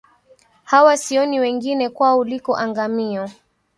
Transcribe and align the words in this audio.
Hawa, 0.63 0.97
sioni 0.97 1.39
wengine, 1.39 1.89
kwao 1.89 2.23
liko 2.23 2.57
angamiyo 2.57 3.29